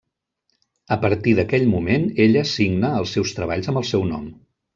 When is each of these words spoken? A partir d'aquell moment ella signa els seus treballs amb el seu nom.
A 0.95 0.95
partir 1.03 1.33
d'aquell 1.39 1.65
moment 1.73 2.07
ella 2.25 2.43
signa 2.53 2.91
els 3.03 3.15
seus 3.19 3.37
treballs 3.41 3.71
amb 3.75 3.83
el 3.85 3.87
seu 3.93 4.09
nom. 4.15 4.27